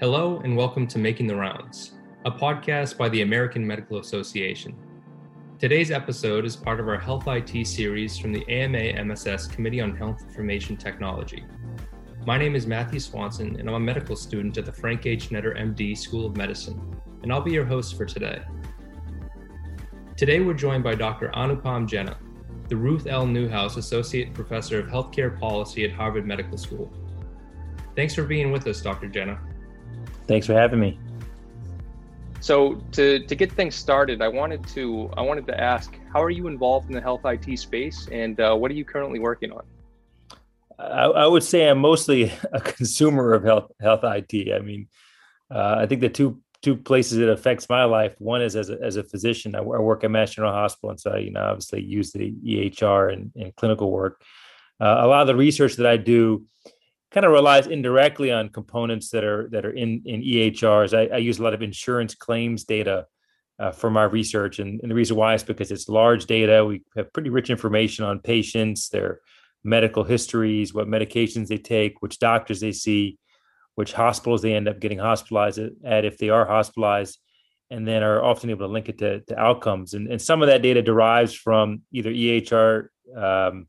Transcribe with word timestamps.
Hello, 0.00 0.38
and 0.44 0.56
welcome 0.56 0.86
to 0.86 0.98
Making 1.00 1.26
the 1.26 1.34
Rounds, 1.34 1.94
a 2.24 2.30
podcast 2.30 2.96
by 2.96 3.08
the 3.08 3.22
American 3.22 3.66
Medical 3.66 3.98
Association. 3.98 4.72
Today's 5.58 5.90
episode 5.90 6.44
is 6.44 6.54
part 6.54 6.78
of 6.78 6.86
our 6.86 7.00
Health 7.00 7.26
IT 7.26 7.66
series 7.66 8.16
from 8.16 8.32
the 8.32 8.48
AMA 8.48 8.78
MSS 9.04 9.48
Committee 9.48 9.80
on 9.80 9.96
Health 9.96 10.22
Information 10.22 10.76
Technology. 10.76 11.44
My 12.24 12.38
name 12.38 12.54
is 12.54 12.64
Matthew 12.64 13.00
Swanson, 13.00 13.58
and 13.58 13.68
I'm 13.68 13.74
a 13.74 13.80
medical 13.80 14.14
student 14.14 14.56
at 14.56 14.66
the 14.66 14.72
Frank 14.72 15.04
H. 15.04 15.30
Netter 15.30 15.58
MD 15.58 15.98
School 15.98 16.26
of 16.26 16.36
Medicine, 16.36 16.80
and 17.24 17.32
I'll 17.32 17.40
be 17.40 17.50
your 17.50 17.64
host 17.64 17.96
for 17.96 18.04
today. 18.04 18.40
Today, 20.16 20.38
we're 20.38 20.54
joined 20.54 20.84
by 20.84 20.94
Dr. 20.94 21.30
Anupam 21.30 21.88
Jena, 21.88 22.16
the 22.68 22.76
Ruth 22.76 23.08
L. 23.08 23.26
Newhouse 23.26 23.76
Associate 23.76 24.32
Professor 24.32 24.78
of 24.78 24.86
Healthcare 24.86 25.36
Policy 25.40 25.84
at 25.84 25.90
Harvard 25.90 26.24
Medical 26.24 26.56
School. 26.56 26.88
Thanks 27.96 28.14
for 28.14 28.22
being 28.22 28.52
with 28.52 28.64
us, 28.68 28.80
Dr. 28.80 29.08
Jena. 29.08 29.40
Thanks 30.28 30.46
for 30.46 30.52
having 30.52 30.78
me. 30.78 30.98
So 32.40 32.74
to, 32.92 33.18
to 33.26 33.34
get 33.34 33.50
things 33.50 33.74
started, 33.74 34.22
I 34.22 34.28
wanted 34.28 34.64
to 34.68 35.10
I 35.16 35.22
wanted 35.22 35.46
to 35.48 35.60
ask, 35.60 35.98
how 36.12 36.22
are 36.22 36.30
you 36.30 36.46
involved 36.46 36.88
in 36.88 36.94
the 36.94 37.00
health 37.00 37.22
IT 37.24 37.58
space, 37.58 38.08
and 38.12 38.38
uh, 38.38 38.54
what 38.54 38.70
are 38.70 38.74
you 38.74 38.84
currently 38.84 39.18
working 39.18 39.50
on? 39.50 39.62
I, 40.78 41.06
I, 41.06 41.26
would 41.26 41.42
say 41.42 41.68
I'm 41.68 41.78
mostly 41.78 42.32
a 42.52 42.60
consumer 42.60 43.32
of 43.32 43.42
health 43.42 43.72
health 43.80 44.04
IT. 44.04 44.54
I 44.54 44.60
mean, 44.60 44.86
uh, 45.52 45.76
I 45.78 45.86
think 45.86 46.00
the 46.00 46.08
two 46.08 46.40
two 46.62 46.76
places 46.76 47.18
it 47.18 47.28
affects 47.28 47.68
my 47.68 47.84
life. 47.84 48.14
One 48.18 48.42
is 48.42 48.54
as 48.54 48.70
a, 48.70 48.78
as 48.82 48.96
a 48.96 49.02
physician. 49.02 49.56
I, 49.56 49.58
I 49.58 49.62
work 49.62 50.04
at 50.04 50.10
Mass 50.10 50.34
General 50.34 50.52
Hospital, 50.52 50.90
and 50.90 51.00
so 51.00 51.12
I, 51.12 51.18
you 51.18 51.32
know 51.32 51.42
obviously 51.42 51.82
use 51.82 52.12
the 52.12 52.32
EHR 52.44 53.12
and, 53.12 53.32
and 53.34 53.56
clinical 53.56 53.90
work. 53.90 54.22
Uh, 54.80 54.98
a 55.00 55.06
lot 55.08 55.22
of 55.22 55.26
the 55.26 55.34
research 55.34 55.74
that 55.76 55.86
I 55.86 55.96
do 55.96 56.44
kind 57.10 57.24
of 57.24 57.32
relies 57.32 57.66
indirectly 57.66 58.30
on 58.30 58.50
components 58.50 59.10
that 59.10 59.24
are 59.24 59.48
that 59.50 59.64
are 59.64 59.70
in 59.70 60.02
in 60.04 60.22
EHRs. 60.22 60.96
I, 60.96 61.14
I 61.14 61.18
use 61.18 61.38
a 61.38 61.42
lot 61.42 61.54
of 61.54 61.62
insurance 61.62 62.14
claims 62.14 62.64
data 62.64 63.06
uh, 63.58 63.72
for 63.72 63.90
my 63.90 64.04
research, 64.04 64.58
and, 64.58 64.80
and, 64.82 64.90
the 64.90 64.94
reason 64.94 65.16
why 65.16 65.34
is 65.34 65.42
because 65.42 65.72
it's 65.72 65.88
large 65.88 66.26
data. 66.26 66.64
We 66.64 66.82
have 66.96 67.12
pretty 67.12 67.30
rich 67.30 67.50
information 67.50 68.04
on 68.04 68.20
patients, 68.20 68.88
their 68.88 69.20
medical 69.64 70.04
histories, 70.04 70.72
what 70.72 70.86
medications 70.86 71.48
they 71.48 71.58
take, 71.58 72.00
which 72.00 72.20
doctors 72.20 72.60
they 72.60 72.72
see, 72.72 73.18
which 73.74 73.92
hospitals 73.92 74.42
they 74.42 74.54
end 74.54 74.68
up 74.68 74.78
getting 74.78 74.98
hospitalized 74.98 75.58
at 75.84 76.04
if 76.04 76.18
they 76.18 76.28
are 76.28 76.46
hospitalized, 76.46 77.18
and 77.70 77.86
then 77.86 78.02
are 78.02 78.22
often 78.22 78.50
able 78.50 78.66
to 78.66 78.72
link 78.72 78.88
it 78.88 78.98
to, 78.98 79.20
to 79.22 79.38
outcomes. 79.38 79.94
And, 79.94 80.06
and 80.06 80.22
some 80.22 80.40
of 80.40 80.48
that 80.48 80.62
data 80.62 80.82
derives 80.82 81.34
from 81.34 81.82
either 81.92 82.10
EHR. 82.10 82.88
Um, 83.16 83.66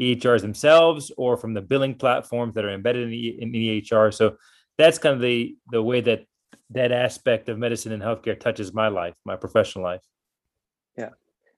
EHRs 0.00 0.40
themselves 0.40 1.12
or 1.16 1.36
from 1.36 1.54
the 1.54 1.60
billing 1.60 1.94
platforms 1.94 2.54
that 2.54 2.64
are 2.64 2.72
embedded 2.72 3.12
in, 3.12 3.42
in 3.42 3.52
EHR. 3.52 4.12
So 4.12 4.36
that's 4.78 4.98
kind 4.98 5.14
of 5.14 5.20
the 5.20 5.56
the 5.70 5.82
way 5.82 6.00
that 6.00 6.24
that 6.70 6.92
aspect 6.92 7.48
of 7.48 7.58
medicine 7.58 7.92
and 7.92 8.02
healthcare 8.02 8.38
touches 8.38 8.72
my 8.72 8.88
life, 8.88 9.14
my 9.24 9.36
professional 9.36 9.84
life. 9.84 10.02
Yeah. 10.96 11.10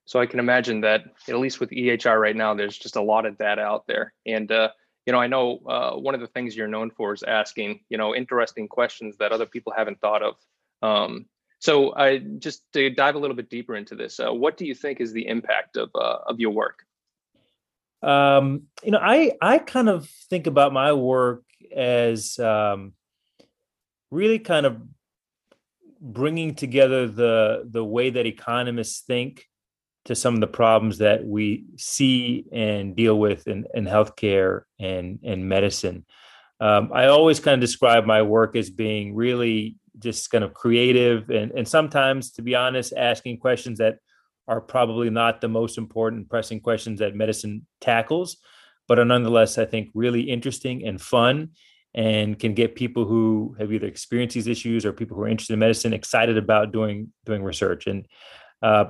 So 0.04 0.20
I 0.20 0.26
can 0.26 0.40
imagine 0.40 0.80
that 0.80 1.04
at 1.28 1.38
least 1.38 1.60
with 1.60 1.70
EHR 1.70 2.20
right 2.20 2.34
now, 2.34 2.54
there's 2.54 2.76
just 2.76 2.96
a 2.96 3.02
lot 3.02 3.26
of 3.26 3.38
data 3.38 3.62
out 3.62 3.86
there. 3.86 4.12
And 4.26 4.50
uh, 4.50 4.70
you 5.06 5.12
know, 5.12 5.20
I 5.20 5.26
know 5.26 5.58
uh, 5.66 5.92
one 5.96 6.14
of 6.14 6.20
the 6.20 6.26
things 6.28 6.56
you're 6.56 6.68
known 6.68 6.90
for 6.90 7.12
is 7.12 7.22
asking, 7.22 7.80
you 7.88 7.98
know, 7.98 8.14
interesting 8.14 8.68
questions 8.68 9.16
that 9.18 9.32
other 9.32 9.46
people 9.46 9.72
haven't 9.76 10.00
thought 10.00 10.22
of. 10.22 10.34
Um, 10.80 11.26
so 11.58 11.94
I 11.94 12.18
just 12.18 12.64
to 12.72 12.90
dive 12.90 13.14
a 13.14 13.18
little 13.18 13.36
bit 13.36 13.50
deeper 13.50 13.76
into 13.76 13.94
this, 13.94 14.18
uh, 14.18 14.32
what 14.32 14.56
do 14.56 14.66
you 14.66 14.74
think 14.74 15.00
is 15.00 15.12
the 15.12 15.28
impact 15.28 15.76
of 15.76 15.90
uh, 15.94 16.18
of 16.26 16.40
your 16.40 16.50
work? 16.50 16.84
Um, 18.02 18.64
you 18.82 18.90
know, 18.90 19.00
I 19.00 19.32
I 19.40 19.58
kind 19.58 19.88
of 19.88 20.08
think 20.28 20.46
about 20.46 20.72
my 20.72 20.92
work 20.92 21.44
as 21.74 22.38
um, 22.38 22.92
really 24.10 24.38
kind 24.38 24.66
of 24.66 24.82
bringing 26.00 26.54
together 26.54 27.06
the 27.06 27.68
the 27.68 27.84
way 27.84 28.10
that 28.10 28.26
economists 28.26 29.00
think 29.00 29.46
to 30.04 30.16
some 30.16 30.34
of 30.34 30.40
the 30.40 30.48
problems 30.48 30.98
that 30.98 31.24
we 31.24 31.64
see 31.76 32.44
and 32.50 32.96
deal 32.96 33.16
with 33.16 33.46
in, 33.46 33.66
in 33.72 33.84
healthcare 33.84 34.62
and 34.80 35.20
and 35.22 35.48
medicine. 35.48 36.04
Um, 36.60 36.90
I 36.92 37.06
always 37.06 37.40
kind 37.40 37.54
of 37.54 37.60
describe 37.60 38.04
my 38.04 38.22
work 38.22 38.56
as 38.56 38.70
being 38.70 39.14
really 39.14 39.76
just 39.98 40.30
kind 40.30 40.42
of 40.42 40.54
creative 40.54 41.30
and 41.30 41.52
and 41.52 41.68
sometimes, 41.68 42.32
to 42.32 42.42
be 42.42 42.56
honest, 42.56 42.92
asking 42.96 43.38
questions 43.38 43.78
that 43.78 43.98
are 44.52 44.60
probably 44.60 45.08
not 45.08 45.40
the 45.40 45.48
most 45.48 45.78
important 45.78 46.28
pressing 46.28 46.60
questions 46.60 46.98
that 46.98 47.14
medicine 47.14 47.66
tackles, 47.80 48.36
but 48.86 48.98
are 48.98 49.04
nonetheless, 49.04 49.56
I 49.56 49.64
think, 49.64 49.88
really 49.94 50.22
interesting 50.22 50.86
and 50.86 51.00
fun 51.00 51.50
and 51.94 52.38
can 52.38 52.52
get 52.54 52.74
people 52.74 53.04
who 53.06 53.56
have 53.58 53.72
either 53.72 53.86
experienced 53.86 54.34
these 54.34 54.46
issues 54.46 54.84
or 54.84 54.92
people 54.92 55.16
who 55.16 55.22
are 55.22 55.28
interested 55.28 55.54
in 55.54 55.58
medicine 55.58 55.94
excited 55.94 56.36
about 56.36 56.72
doing 56.72 57.12
doing 57.24 57.42
research. 57.42 57.86
And 57.86 58.06
uh, 58.60 58.86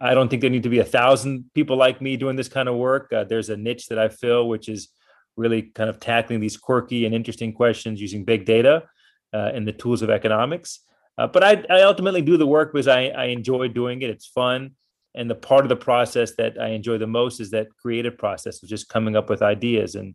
I 0.00 0.14
don't 0.14 0.28
think 0.28 0.42
there 0.42 0.50
need 0.50 0.64
to 0.64 0.68
be 0.68 0.80
a 0.80 0.84
thousand 0.84 1.50
people 1.54 1.76
like 1.76 2.00
me 2.00 2.16
doing 2.16 2.36
this 2.36 2.48
kind 2.48 2.68
of 2.68 2.76
work. 2.76 3.12
Uh, 3.12 3.24
there's 3.24 3.50
a 3.50 3.56
niche 3.56 3.88
that 3.88 3.98
I 3.98 4.08
fill, 4.08 4.48
which 4.48 4.68
is 4.68 4.88
really 5.36 5.62
kind 5.62 5.90
of 5.90 5.98
tackling 5.98 6.40
these 6.40 6.56
quirky 6.56 7.04
and 7.04 7.14
interesting 7.14 7.52
questions 7.52 8.00
using 8.00 8.24
big 8.24 8.44
data 8.44 8.84
uh, 9.32 9.50
and 9.54 9.66
the 9.66 9.72
tools 9.72 10.02
of 10.02 10.10
economics. 10.10 10.80
Uh, 11.16 11.28
but 11.28 11.44
I, 11.44 11.64
I 11.70 11.82
ultimately 11.82 12.22
do 12.22 12.36
the 12.36 12.46
work 12.46 12.72
because 12.72 12.88
I, 12.88 13.06
I 13.06 13.26
enjoy 13.26 13.68
doing 13.68 14.02
it. 14.02 14.10
It's 14.10 14.26
fun. 14.26 14.72
And 15.14 15.30
the 15.30 15.34
part 15.34 15.64
of 15.64 15.68
the 15.68 15.76
process 15.76 16.34
that 16.36 16.60
I 16.60 16.68
enjoy 16.68 16.98
the 16.98 17.06
most 17.06 17.40
is 17.40 17.50
that 17.50 17.68
creative 17.80 18.18
process 18.18 18.62
of 18.62 18.68
just 18.68 18.88
coming 18.88 19.16
up 19.16 19.30
with 19.30 19.42
ideas. 19.42 19.94
And 19.94 20.14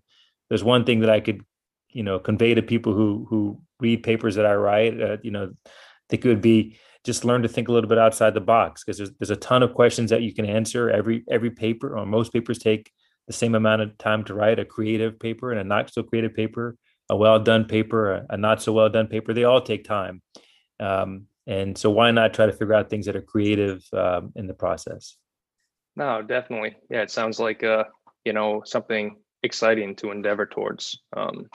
there's 0.50 0.64
one 0.64 0.84
thing 0.84 1.00
that 1.00 1.10
I 1.10 1.20
could, 1.22 1.42
you 1.90 2.04
know, 2.04 2.20
convey 2.20 2.54
to 2.54 2.62
people 2.62 2.94
who 2.94 3.26
who 3.30 3.62
read 3.80 4.04
papers 4.04 4.36
that 4.36 4.46
I 4.46 4.56
write. 4.56 5.02
Uh, 5.02 5.18
you 5.24 5.32
know, 5.32 5.54
think 6.10 6.26
it 6.26 6.30
would 6.30 6.42
be 6.42 6.78
just 7.06 7.24
learn 7.24 7.44
to 7.44 7.48
think 7.48 7.70
a 7.70 7.72
little 7.72 7.88
bit 7.88 7.98
outside 7.98 8.34
the 8.34 8.42
box 8.42 8.84
because 8.84 8.98
there's 8.98 9.12
there's 9.20 9.30
a 9.30 9.36
ton 9.36 9.64
of 9.64 9.74
questions 9.74 10.10
that 10.10 10.22
you 10.22 10.34
can 10.34 10.46
answer. 10.46 10.90
Every 10.90 11.24
every 11.30 11.52
paper 11.52 11.98
or 11.98 12.06
most 12.06 12.34
papers 12.34 12.60
take 12.60 12.92
the 13.28 13.34
same 13.34 13.56
amount 13.56 13.82
of 13.82 13.98
time 13.98 14.24
to 14.26 14.34
write. 14.34 14.60
A 14.60 14.66
creative 14.66 15.20
paper 15.20 15.52
and 15.52 15.60
a 15.60 15.64
not 15.64 15.94
so 15.94 16.04
creative 16.04 16.34
paper, 16.34 16.76
a 17.10 17.16
well 17.16 17.40
done 17.40 17.66
paper, 17.66 18.12
a, 18.12 18.26
a 18.32 18.38
not 18.38 18.62
so 18.62 18.74
well 18.74 18.90
done 18.90 19.08
paper. 19.08 19.34
They 19.34 19.46
all 19.46 19.62
take 19.62 19.86
time. 19.86 20.22
Um, 20.80 21.28
and 21.50 21.76
so 21.76 21.90
why 21.90 22.12
not 22.12 22.36
try 22.36 22.46
to 22.46 22.52
figure 22.52 22.76
out 22.76 22.92
things 22.92 23.08
that 23.08 23.16
are 23.16 23.22
creative 23.22 23.84
um, 23.92 24.32
in 24.36 24.46
the 24.46 24.54
process? 24.54 25.18
No, 25.96 26.22
definitely. 26.22 26.78
Yeah, 26.92 27.02
it 27.02 27.10
sounds 27.10 27.40
like 27.40 27.64
uh, 27.64 27.86
you 28.24 28.34
know 28.34 28.62
something 28.66 29.18
exciting 29.42 29.96
to 29.98 30.12
endeavor 30.12 30.46
towards. 30.46 31.00
Um, 31.18 31.48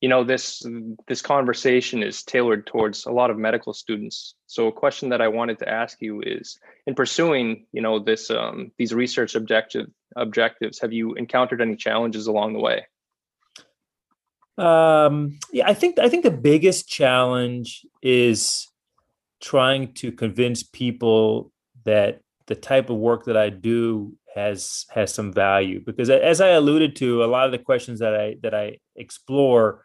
you 0.00 0.08
know 0.08 0.24
this 0.24 0.66
this 1.06 1.22
conversation 1.22 2.02
is 2.02 2.24
tailored 2.24 2.66
towards 2.66 3.06
a 3.06 3.12
lot 3.12 3.30
of 3.30 3.38
medical 3.38 3.72
students. 3.72 4.34
So 4.48 4.66
a 4.66 4.72
question 4.72 5.10
that 5.10 5.20
I 5.20 5.28
wanted 5.28 5.60
to 5.60 5.68
ask 5.68 5.96
you 6.00 6.20
is, 6.20 6.58
in 6.88 6.96
pursuing 6.96 7.66
you 7.72 7.82
know 7.82 8.00
this 8.00 8.30
um, 8.30 8.72
these 8.78 8.92
research 8.92 9.36
objective 9.36 9.86
objectives, 10.16 10.80
have 10.80 10.92
you 10.92 11.14
encountered 11.14 11.62
any 11.62 11.76
challenges 11.76 12.26
along 12.26 12.54
the 12.54 12.58
way? 12.58 12.84
Um, 14.58 15.38
yeah, 15.52 15.68
I 15.68 15.74
think 15.74 16.00
I 16.00 16.08
think 16.08 16.24
the 16.24 16.32
biggest 16.32 16.88
challenge 16.88 17.86
is 18.02 18.68
trying 19.44 19.92
to 19.92 20.10
convince 20.10 20.62
people 20.62 21.52
that 21.84 22.20
the 22.46 22.54
type 22.54 22.88
of 22.88 22.96
work 22.96 23.26
that 23.26 23.36
I 23.36 23.50
do 23.50 24.16
has 24.34 24.86
has 24.90 25.12
some 25.12 25.32
value 25.32 25.80
because 25.84 26.08
as 26.08 26.40
I 26.40 26.48
alluded 26.48 26.96
to, 26.96 27.22
a 27.22 27.26
lot 27.26 27.44
of 27.46 27.52
the 27.52 27.58
questions 27.58 28.00
that 28.00 28.14
I 28.16 28.36
that 28.42 28.54
I 28.54 28.78
explore 28.96 29.84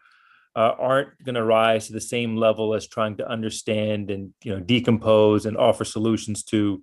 uh, 0.56 0.74
aren't 0.80 1.10
going 1.26 1.36
to 1.36 1.44
rise 1.44 1.88
to 1.88 1.94
the 1.94 2.02
same 2.02 2.38
level 2.38 2.74
as 2.74 2.88
trying 2.88 3.18
to 3.18 3.30
understand 3.30 4.10
and 4.10 4.34
you 4.46 4.54
know 4.54 4.62
decompose 4.62 5.46
and 5.46 5.58
offer 5.58 5.84
solutions 5.84 6.44
to 6.46 6.82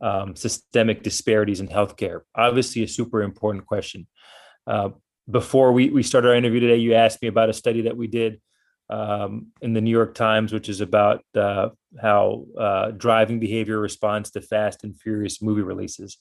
um, 0.00 0.36
systemic 0.36 1.02
disparities 1.02 1.60
in 1.60 1.66
healthcare. 1.66 2.20
Obviously, 2.36 2.84
a 2.84 2.88
super 2.88 3.22
important 3.22 3.66
question. 3.66 4.06
Uh, 4.68 4.90
before 5.28 5.72
we, 5.72 5.90
we 5.90 6.02
started 6.02 6.28
our 6.28 6.34
interview 6.34 6.60
today, 6.60 6.76
you 6.76 6.94
asked 6.94 7.20
me 7.22 7.28
about 7.28 7.48
a 7.48 7.54
study 7.54 7.82
that 7.82 7.96
we 7.96 8.06
did 8.06 8.40
um, 8.90 9.48
in 9.60 9.72
the 9.72 9.80
New 9.80 9.90
York 9.90 10.14
Times, 10.14 10.52
which 10.52 10.68
is 10.68 10.80
about 10.80 11.24
uh, 11.34 11.70
how 12.00 12.44
uh, 12.58 12.90
driving 12.90 13.40
behavior 13.40 13.78
responds 13.78 14.30
to 14.32 14.40
Fast 14.40 14.84
and 14.84 14.98
Furious 14.98 15.40
movie 15.40 15.62
releases. 15.62 16.18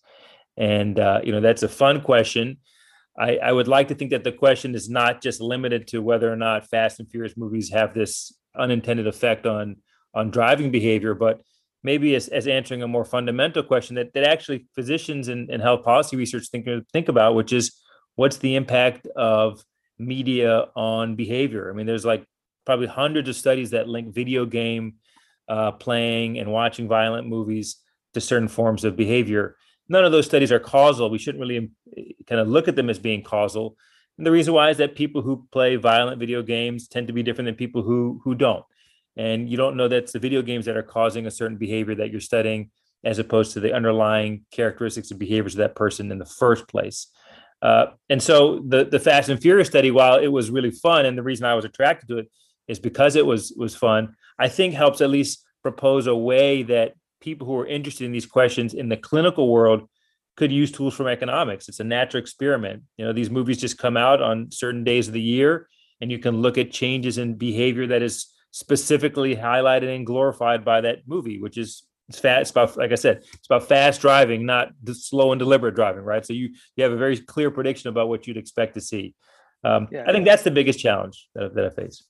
And, 0.55 0.99
uh, 0.99 1.21
you 1.23 1.31
know, 1.31 1.41
that's 1.41 1.63
a 1.63 1.69
fun 1.69 2.01
question. 2.01 2.57
I, 3.17 3.37
I, 3.37 3.51
would 3.51 3.67
like 3.67 3.89
to 3.89 3.95
think 3.95 4.11
that 4.11 4.23
the 4.23 4.31
question 4.31 4.73
is 4.75 4.89
not 4.89 5.21
just 5.21 5.41
limited 5.41 5.87
to 5.89 6.01
whether 6.01 6.31
or 6.31 6.35
not 6.35 6.69
Fast 6.69 6.99
and 6.99 7.09
Furious 7.09 7.37
movies 7.37 7.71
have 7.71 7.93
this 7.93 8.33
unintended 8.55 9.07
effect 9.07 9.45
on 9.45 9.77
on 10.13 10.29
driving 10.29 10.71
behavior, 10.71 11.13
but 11.13 11.41
maybe 11.83 12.15
as, 12.15 12.27
as 12.27 12.47
answering 12.47 12.81
a 12.81 12.87
more 12.87 13.05
fundamental 13.05 13.63
question 13.63 13.95
that, 13.95 14.13
that 14.13 14.23
actually 14.23 14.65
physicians 14.75 15.27
and, 15.27 15.49
and 15.49 15.61
health 15.61 15.83
policy 15.83 16.15
research 16.15 16.47
think, 16.49 16.67
think 16.91 17.09
about, 17.09 17.35
which 17.35 17.51
is 17.51 17.79
what's 18.15 18.37
the 18.37 18.55
impact 18.55 19.07
of 19.15 19.63
media 19.99 20.65
on 20.75 21.15
behavior? 21.15 21.69
I 21.69 21.75
mean, 21.75 21.85
there's 21.85 22.05
like 22.05 22.25
probably 22.65 22.87
hundreds 22.87 23.29
of 23.29 23.35
studies 23.35 23.71
that 23.71 23.87
link 23.87 24.13
video 24.13 24.45
game 24.45 24.95
uh, 25.47 25.71
playing 25.71 26.39
and 26.39 26.51
watching 26.51 26.87
violent 26.87 27.27
movies 27.27 27.77
to 28.13 28.21
certain 28.21 28.47
forms 28.47 28.83
of 28.83 28.95
behavior. 28.95 29.55
None 29.89 30.05
of 30.05 30.11
those 30.11 30.25
studies 30.25 30.51
are 30.51 30.59
causal. 30.59 31.09
We 31.09 31.17
shouldn't 31.17 31.41
really 31.41 31.57
um, 31.57 31.69
kind 32.27 32.39
of 32.39 32.47
look 32.47 32.67
at 32.67 32.75
them 32.75 32.89
as 32.89 32.99
being 32.99 33.23
causal. 33.23 33.75
And 34.17 34.25
the 34.25 34.31
reason 34.31 34.53
why 34.53 34.69
is 34.69 34.77
that 34.77 34.95
people 34.95 35.21
who 35.21 35.47
play 35.51 35.75
violent 35.75 36.19
video 36.19 36.41
games 36.41 36.87
tend 36.87 37.07
to 37.07 37.13
be 37.13 37.23
different 37.23 37.47
than 37.47 37.55
people 37.55 37.81
who 37.81 38.21
who 38.23 38.35
don't. 38.35 38.63
And 39.15 39.49
you 39.49 39.57
don't 39.57 39.77
know 39.77 39.87
that 39.87 40.11
the 40.11 40.19
video 40.19 40.41
games 40.41 40.65
that 40.65 40.77
are 40.77 40.83
causing 40.83 41.27
a 41.27 41.31
certain 41.31 41.57
behavior 41.57 41.95
that 41.95 42.11
you're 42.11 42.21
studying, 42.21 42.71
as 43.03 43.19
opposed 43.19 43.53
to 43.53 43.59
the 43.59 43.73
underlying 43.73 44.45
characteristics 44.51 45.11
and 45.11 45.19
behaviors 45.19 45.55
of 45.55 45.59
that 45.59 45.75
person 45.75 46.11
in 46.11 46.19
the 46.19 46.25
first 46.25 46.67
place. 46.67 47.07
Uh, 47.61 47.87
and 48.09 48.21
so 48.21 48.63
the 48.67 48.85
the 48.85 48.99
Fast 48.99 49.29
and 49.29 49.41
Furious 49.41 49.67
study, 49.67 49.91
while 49.91 50.17
it 50.19 50.27
was 50.27 50.51
really 50.51 50.71
fun, 50.71 51.05
and 51.05 51.17
the 51.17 51.23
reason 51.23 51.45
I 51.45 51.55
was 51.55 51.65
attracted 51.65 52.07
to 52.09 52.19
it 52.19 52.27
is 52.67 52.79
because 52.79 53.15
it 53.15 53.25
was 53.25 53.53
was 53.57 53.75
fun. 53.75 54.15
I 54.39 54.49
think 54.49 54.73
helps 54.73 55.01
at 55.01 55.09
least 55.09 55.43
propose 55.61 56.07
a 56.07 56.15
way 56.15 56.63
that 56.63 56.93
people 57.21 57.47
who 57.47 57.57
are 57.57 57.67
interested 57.67 58.05
in 58.05 58.11
these 58.11 58.25
questions 58.25 58.73
in 58.73 58.89
the 58.89 58.97
clinical 58.97 59.49
world 59.49 59.89
could 60.35 60.51
use 60.51 60.71
tools 60.71 60.95
from 60.95 61.07
economics. 61.07 61.69
It's 61.69 61.79
a 61.79 61.83
natural 61.83 62.21
experiment. 62.21 62.83
You 62.97 63.05
know, 63.05 63.13
these 63.13 63.29
movies 63.29 63.61
just 63.61 63.77
come 63.77 63.97
out 63.97 64.21
on 64.21 64.51
certain 64.51 64.83
days 64.83 65.07
of 65.07 65.13
the 65.13 65.21
year, 65.21 65.67
and 66.01 66.11
you 66.11 66.19
can 66.19 66.41
look 66.41 66.57
at 66.57 66.71
changes 66.71 67.17
in 67.17 67.35
behavior 67.35 67.87
that 67.87 68.01
is 68.01 68.27
specifically 68.51 69.35
highlighted 69.35 69.95
and 69.95 70.05
glorified 70.05 70.65
by 70.65 70.81
that 70.81 70.99
movie, 71.07 71.39
which 71.39 71.57
is 71.57 71.83
it's 72.09 72.19
fast. 72.19 72.41
It's 72.41 72.51
about, 72.51 72.77
like 72.77 72.91
I 72.91 72.95
said, 72.95 73.17
it's 73.33 73.45
about 73.45 73.67
fast 73.67 74.01
driving, 74.01 74.45
not 74.45 74.69
slow 74.91 75.31
and 75.31 75.39
deliberate 75.39 75.75
driving, 75.75 76.03
right? 76.03 76.25
So 76.25 76.33
you 76.33 76.49
you 76.75 76.83
have 76.83 76.91
a 76.91 76.97
very 76.97 77.17
clear 77.17 77.49
prediction 77.49 77.89
about 77.89 78.09
what 78.09 78.27
you'd 78.27 78.37
expect 78.37 78.73
to 78.73 78.81
see. 78.81 79.15
Um, 79.63 79.87
yeah. 79.91 80.03
I 80.05 80.11
think 80.11 80.25
that's 80.25 80.43
the 80.43 80.51
biggest 80.51 80.79
challenge 80.79 81.29
that, 81.35 81.55
that 81.55 81.65
I 81.65 81.69
face. 81.69 82.03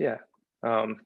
Yeah. 0.00 0.16
Um, 0.62 1.00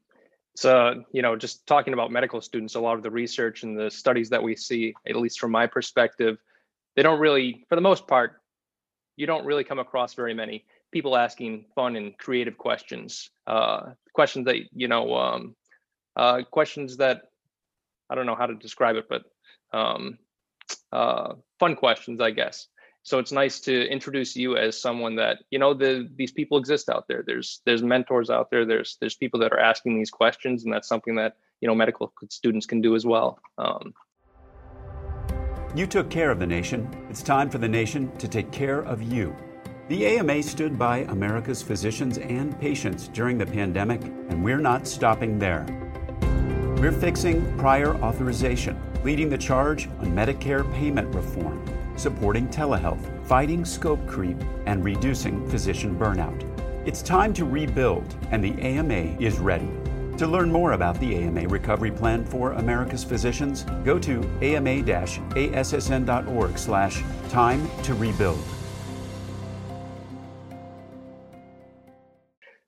so 0.54 1.04
you 1.10 1.20
know, 1.20 1.34
just 1.34 1.66
talking 1.66 1.92
about 1.92 2.12
medical 2.12 2.40
students, 2.40 2.76
a 2.76 2.80
lot 2.80 2.96
of 2.96 3.02
the 3.02 3.10
research 3.10 3.64
and 3.64 3.76
the 3.76 3.90
studies 3.90 4.30
that 4.30 4.42
we 4.42 4.54
see, 4.54 4.94
at 5.06 5.16
least 5.16 5.40
from 5.40 5.50
my 5.50 5.66
perspective, 5.66 6.38
they 6.94 7.02
don't 7.02 7.18
really, 7.18 7.66
for 7.68 7.74
the 7.74 7.80
most 7.80 8.06
part, 8.06 8.40
you 9.16 9.26
don't 9.26 9.44
really 9.44 9.64
come 9.64 9.80
across 9.80 10.14
very 10.14 10.32
many 10.32 10.64
people 10.92 11.16
asking 11.16 11.66
fun 11.74 11.96
and 11.96 12.16
creative 12.18 12.56
questions, 12.56 13.30
uh, 13.48 13.90
questions 14.12 14.46
that 14.46 14.58
you 14.72 14.86
know, 14.86 15.12
um, 15.16 15.56
uh, 16.14 16.42
questions 16.48 16.96
that 16.98 17.22
I 18.08 18.14
don't 18.14 18.26
know 18.26 18.36
how 18.36 18.46
to 18.46 18.54
describe 18.54 18.94
it, 18.94 19.06
but 19.08 19.24
um, 19.76 20.18
uh, 20.92 21.34
fun 21.58 21.74
questions, 21.74 22.20
I 22.20 22.30
guess. 22.30 22.68
So 23.04 23.18
it's 23.18 23.32
nice 23.32 23.60
to 23.60 23.86
introduce 23.86 24.34
you 24.34 24.56
as 24.56 24.80
someone 24.80 25.16
that 25.16 25.40
you 25.50 25.58
know 25.58 25.74
the 25.74 26.08
these 26.16 26.32
people 26.32 26.56
exist 26.56 26.88
out 26.88 27.06
there. 27.06 27.22
There's 27.24 27.60
there's 27.66 27.82
mentors 27.82 28.30
out 28.30 28.50
there. 28.50 28.64
There's 28.64 28.96
there's 28.98 29.14
people 29.14 29.38
that 29.40 29.52
are 29.52 29.60
asking 29.60 29.98
these 29.98 30.10
questions, 30.10 30.64
and 30.64 30.72
that's 30.72 30.88
something 30.88 31.14
that 31.16 31.36
you 31.60 31.68
know 31.68 31.74
medical 31.74 32.14
students 32.30 32.64
can 32.64 32.80
do 32.80 32.94
as 32.94 33.04
well. 33.04 33.38
Um, 33.58 33.92
you 35.74 35.86
took 35.86 36.08
care 36.08 36.30
of 36.30 36.38
the 36.38 36.46
nation. 36.46 36.88
It's 37.10 37.22
time 37.22 37.50
for 37.50 37.58
the 37.58 37.68
nation 37.68 38.10
to 38.16 38.26
take 38.26 38.50
care 38.50 38.80
of 38.80 39.02
you. 39.02 39.36
The 39.88 40.06
AMA 40.06 40.42
stood 40.42 40.78
by 40.78 40.98
America's 40.98 41.60
physicians 41.60 42.16
and 42.16 42.58
patients 42.58 43.08
during 43.08 43.36
the 43.36 43.44
pandemic, 43.44 44.02
and 44.02 44.42
we're 44.42 44.56
not 44.56 44.86
stopping 44.86 45.38
there. 45.38 45.66
We're 46.78 46.90
fixing 46.90 47.54
prior 47.58 47.96
authorization, 47.96 48.80
leading 49.04 49.28
the 49.28 49.36
charge 49.36 49.88
on 50.00 50.06
Medicare 50.12 50.64
payment 50.72 51.14
reform, 51.14 51.62
supporting 51.96 52.48
telehealth, 52.48 53.04
fighting 53.26 53.64
scope 53.64 54.06
creep, 54.06 54.36
and 54.66 54.84
reducing 54.84 55.48
physician 55.48 55.98
burnout. 55.98 56.42
It's 56.86 57.02
time 57.02 57.32
to 57.34 57.44
rebuild, 57.44 58.14
and 58.30 58.44
the 58.44 58.60
AMA 58.60 59.16
is 59.20 59.38
ready. 59.38 59.70
To 60.18 60.26
learn 60.26 60.52
more 60.52 60.72
about 60.72 61.00
the 61.00 61.16
AMA 61.16 61.48
Recovery 61.48 61.90
Plan 61.90 62.24
for 62.24 62.52
America's 62.52 63.02
Physicians, 63.02 63.64
go 63.84 63.98
to 63.98 64.20
ama-assn.org 64.42 64.88
slash 66.58 67.02
time 67.30 67.68
to 67.82 67.94
rebuild. 67.94 68.44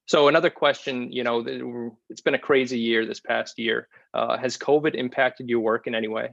So 0.06 0.28
another 0.28 0.50
question, 0.50 1.11
you 1.12 1.25
know, 1.25 1.93
it's 2.08 2.20
been 2.20 2.34
a 2.34 2.38
crazy 2.38 2.78
year 2.78 3.05
this 3.06 3.20
past 3.20 3.58
year. 3.58 3.88
Uh, 4.14 4.38
has 4.38 4.56
COVID 4.56 4.94
impacted 4.94 5.49
your 5.49 5.61
work 5.61 5.87
in 5.87 5.94
any 5.94 6.08
way? 6.08 6.31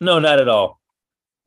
No, 0.00 0.18
not 0.18 0.40
at 0.40 0.48
all. 0.48 0.80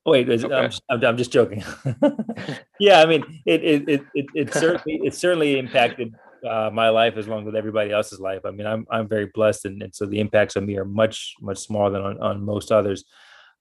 Wait, 0.06 0.30
okay. 0.30 0.54
I'm, 0.54 0.72
I'm, 0.90 1.06
I'm, 1.06 1.18
just 1.18 1.32
joking. 1.32 1.64
yeah, 2.80 3.02
I 3.02 3.06
mean, 3.06 3.42
it 3.46 3.64
it 3.64 3.90
it 3.90 4.02
it, 4.14 4.26
it 4.34 4.54
certainly 4.54 5.02
it 5.04 5.14
certainly 5.14 5.60
impacted 5.60 6.16
uh, 6.50 6.70
my 6.74 6.90
life 6.90 7.18
as 7.18 7.28
long 7.28 7.48
as 7.48 7.56
everybody 7.56 7.92
else's 7.92 8.20
life. 8.20 8.42
I 8.46 8.52
mean, 8.52 8.66
I'm 8.66 8.88
I'm 8.90 9.08
very 9.08 9.28
blessed, 9.34 9.66
and, 9.66 9.84
and 9.84 9.94
so 9.94 10.06
the 10.06 10.20
impacts 10.20 10.56
on 10.58 10.66
me 10.66 10.78
are 10.78 10.86
much 10.86 11.36
much 11.42 11.60
smaller 11.60 11.92
than 11.92 12.02
on, 12.02 12.20
on 12.22 12.46
most 12.46 12.72
others. 12.72 13.06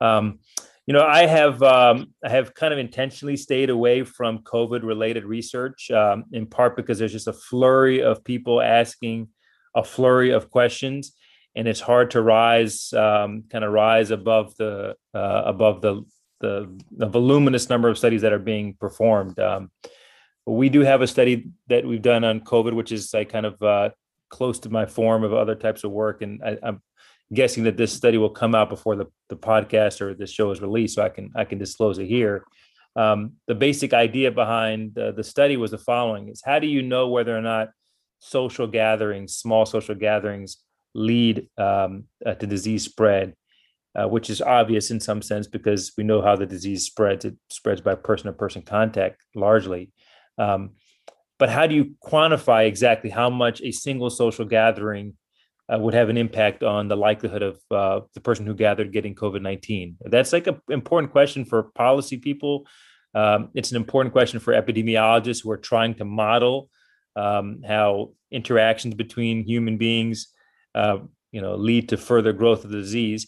Um, 0.00 0.38
you 0.86 0.94
know, 0.94 1.04
I 1.04 1.26
have 1.26 1.62
um, 1.62 2.14
I 2.24 2.30
have 2.30 2.54
kind 2.54 2.72
of 2.72 2.78
intentionally 2.78 3.36
stayed 3.36 3.68
away 3.68 4.04
from 4.04 4.38
COVID 4.38 4.82
related 4.84 5.24
research, 5.24 5.90
um, 5.90 6.24
in 6.32 6.46
part 6.46 6.76
because 6.76 6.98
there's 6.98 7.12
just 7.12 7.28
a 7.28 7.32
flurry 7.32 8.02
of 8.02 8.24
people 8.24 8.62
asking 8.62 9.28
a 9.74 9.84
flurry 9.84 10.30
of 10.30 10.50
questions, 10.50 11.12
and 11.54 11.68
it's 11.68 11.80
hard 11.80 12.12
to 12.12 12.22
rise 12.22 12.92
um, 12.94 13.44
kind 13.50 13.64
of 13.64 13.72
rise 13.72 14.10
above 14.10 14.56
the 14.56 14.94
uh, 15.12 15.42
above 15.44 15.82
the, 15.82 16.02
the, 16.40 16.80
the 16.90 17.06
voluminous 17.06 17.68
number 17.68 17.88
of 17.88 17.98
studies 17.98 18.22
that 18.22 18.32
are 18.32 18.38
being 18.38 18.74
performed. 18.74 19.38
Um, 19.38 19.70
we 20.46 20.68
do 20.68 20.80
have 20.80 21.02
a 21.02 21.06
study 21.06 21.48
that 21.68 21.84
we've 21.84 22.02
done 22.02 22.24
on 22.24 22.40
COVID, 22.40 22.72
which 22.72 22.92
is 22.92 23.12
like 23.12 23.30
kind 23.30 23.46
of 23.46 23.62
uh, 23.62 23.90
close 24.28 24.58
to 24.60 24.70
my 24.70 24.86
form 24.86 25.24
of 25.24 25.32
other 25.32 25.54
types 25.54 25.84
of 25.84 25.90
work, 25.90 26.22
and 26.22 26.42
I, 26.42 26.58
I'm 26.62 26.82
guessing 27.32 27.64
that 27.64 27.76
this 27.76 27.92
study 27.92 28.16
will 28.16 28.30
come 28.30 28.54
out 28.54 28.68
before 28.68 28.96
the, 28.96 29.06
the 29.28 29.36
podcast 29.36 30.00
or 30.00 30.14
this 30.14 30.30
show 30.30 30.50
is 30.50 30.62
released, 30.62 30.94
so 30.94 31.02
I 31.02 31.10
can 31.10 31.30
I 31.36 31.44
can 31.44 31.58
disclose 31.58 31.98
it 31.98 32.06
here. 32.06 32.44
Um, 32.96 33.34
the 33.46 33.54
basic 33.54 33.92
idea 33.92 34.30
behind 34.32 34.98
uh, 34.98 35.12
the 35.12 35.24
study 35.24 35.56
was 35.56 35.70
the 35.70 35.78
following: 35.78 36.28
is 36.28 36.42
how 36.44 36.58
do 36.58 36.66
you 36.66 36.82
know 36.82 37.08
whether 37.08 37.36
or 37.36 37.42
not 37.42 37.70
social 38.18 38.66
gatherings, 38.66 39.34
small 39.34 39.66
social 39.66 39.94
gatherings, 39.94 40.58
lead 40.94 41.48
um, 41.58 42.04
uh, 42.24 42.34
to 42.34 42.46
disease 42.46 42.84
spread, 42.84 43.34
uh, 43.94 44.06
which 44.06 44.30
is 44.30 44.40
obvious 44.42 44.90
in 44.90 45.00
some 45.00 45.22
sense 45.22 45.46
because 45.46 45.92
we 45.96 46.04
know 46.04 46.22
how 46.22 46.36
the 46.36 46.46
disease 46.46 46.84
spreads. 46.84 47.24
It 47.24 47.36
spreads 47.50 47.80
by 47.80 47.94
person-to-person 47.94 48.62
contact 48.62 49.24
largely. 49.34 49.92
Um, 50.38 50.70
but 51.38 51.50
how 51.50 51.66
do 51.66 51.74
you 51.74 51.94
quantify 52.04 52.66
exactly 52.66 53.10
how 53.10 53.30
much 53.30 53.60
a 53.62 53.70
single 53.70 54.10
social 54.10 54.44
gathering 54.44 55.14
uh, 55.72 55.78
would 55.78 55.94
have 55.94 56.08
an 56.08 56.16
impact 56.16 56.62
on 56.62 56.88
the 56.88 56.96
likelihood 56.96 57.42
of 57.42 57.60
uh, 57.70 58.00
the 58.14 58.20
person 58.20 58.46
who 58.46 58.54
gathered 58.54 58.92
getting 58.92 59.14
COVID 59.14 59.42
19? 59.42 59.96
That's 60.02 60.32
like 60.32 60.46
an 60.46 60.60
important 60.68 61.12
question 61.12 61.44
for 61.44 61.62
policy 61.62 62.18
people. 62.18 62.66
Um, 63.14 63.50
it's 63.54 63.70
an 63.70 63.76
important 63.76 64.12
question 64.12 64.40
for 64.40 64.52
epidemiologists 64.52 65.42
who 65.42 65.50
are 65.50 65.56
trying 65.56 65.94
to 65.94 66.04
model 66.04 66.70
um, 67.16 67.62
how 67.66 68.12
interactions 68.30 68.94
between 68.94 69.44
human 69.44 69.76
beings 69.76 70.28
uh, 70.74 70.98
you 71.32 71.40
know, 71.40 71.56
lead 71.56 71.88
to 71.90 71.96
further 71.96 72.32
growth 72.32 72.64
of 72.64 72.70
the 72.70 72.78
disease. 72.78 73.26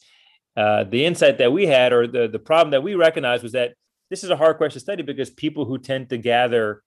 Uh, 0.57 0.85
the 0.85 1.05
insight 1.05 1.39
that 1.39 1.53
we 1.53 1.67
had, 1.67 1.93
or 1.93 2.07
the, 2.07 2.29
the 2.29 2.39
problem 2.39 2.73
that 2.73 2.83
we 2.83 2.95
recognized, 2.95 3.43
was 3.43 3.53
that 3.53 3.75
this 4.11 4.25
is 4.25 4.31
a 4.31 4.37
hard 4.37 4.57
question 4.57 4.75
to 4.75 4.81
study 4.81 5.03
because 5.03 5.31
people 5.31 5.65
who 5.65 5.79
tend 5.79 6.11
to 6.11 6.19
gather 6.19 6.83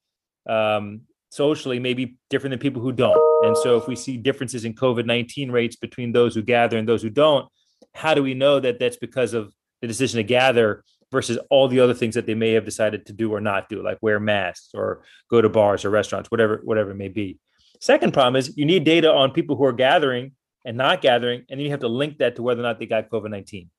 um, 0.48 1.02
socially 1.30 1.80
may 1.80 1.94
be 1.94 2.18
different 2.30 2.52
than 2.52 2.60
people 2.60 2.82
who 2.82 2.92
don't. 2.92 3.48
And 3.48 3.58
so, 3.58 3.78
if 3.78 3.88
we 3.88 3.96
see 3.96 4.18
differences 4.18 4.66
in 4.66 4.74
COVID 4.74 5.06
19 5.06 5.52
rates 5.52 5.76
between 5.76 6.12
those 6.12 6.36
who 6.36 6.42
gather 6.42 6.78
and 6.78 6.88
those 6.88 7.02
who 7.02 7.10
don't, 7.10 7.48
how 7.94 8.14
do 8.14 8.22
we 8.22 8.34
know 8.34 8.60
that 8.60 8.80
that's 8.80 8.98
because 8.98 9.34
of 9.34 9.54
the 9.82 9.88
decision 9.88 10.18
to 10.18 10.24
gather 10.24 10.84
versus 11.12 11.38
all 11.50 11.68
the 11.68 11.80
other 11.80 11.94
things 11.94 12.16
that 12.16 12.26
they 12.26 12.34
may 12.34 12.52
have 12.52 12.66
decided 12.66 13.06
to 13.06 13.14
do 13.14 13.32
or 13.32 13.40
not 13.40 13.70
do, 13.70 13.84
like 13.84 14.00
wear 14.02 14.20
masks 14.20 14.70
or 14.74 15.04
go 15.30 15.42
to 15.42 15.50
bars 15.50 15.86
or 15.86 15.90
restaurants, 15.90 16.32
whatever, 16.32 16.62
whatever 16.64 16.92
it 16.92 16.96
may 16.96 17.08
be? 17.08 17.38
Second 17.80 18.14
problem 18.14 18.36
is 18.36 18.58
you 18.58 18.66
need 18.66 18.84
data 18.84 19.12
on 19.12 19.32
people 19.32 19.56
who 19.56 19.66
are 19.66 19.74
gathering 19.74 20.32
and 20.66 20.78
not 20.78 21.02
gathering, 21.02 21.46
and 21.50 21.60
then 21.60 21.66
you 21.66 21.72
have 21.72 21.82
to 21.82 21.88
link 21.88 22.20
that 22.20 22.36
to 22.36 22.44
whether 22.44 22.62
or 22.62 22.64
not 22.64 22.80
they 22.80 22.86
got 22.86 23.10
COVID 23.10 23.30
19. 23.30 23.70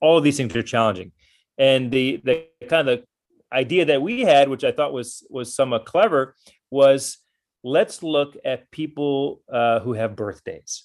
All 0.00 0.18
of 0.18 0.24
these 0.24 0.36
things 0.36 0.54
are 0.56 0.62
challenging. 0.62 1.12
And 1.58 1.90
the, 1.90 2.20
the 2.24 2.46
kind 2.68 2.88
of 2.88 3.04
idea 3.52 3.84
that 3.86 4.02
we 4.02 4.22
had, 4.22 4.48
which 4.48 4.64
I 4.64 4.72
thought 4.72 4.92
was 4.92 5.26
was 5.30 5.54
somewhat 5.54 5.84
clever, 5.84 6.34
was 6.70 7.18
let's 7.62 8.02
look 8.02 8.36
at 8.44 8.70
people 8.70 9.42
uh, 9.52 9.80
who 9.80 9.92
have 9.92 10.16
birthdays. 10.16 10.84